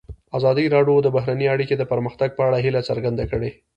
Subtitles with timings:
[0.37, 3.49] ازادي راډیو د بهرنۍ اړیکې د پرمختګ په اړه هیله څرګنده کړې.